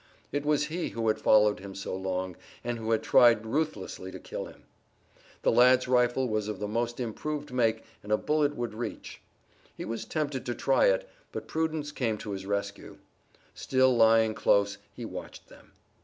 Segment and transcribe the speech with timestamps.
[0.31, 4.19] It was he who had followed him so long, and who had tried ruthlessly to
[4.19, 4.63] kill him.
[5.43, 9.21] The lad's rifle was of the most improved make and a bullet would reach.
[9.75, 12.97] He was tempted to try it, but prudence came to his rescue.
[13.53, 15.73] Still lying close he watched them.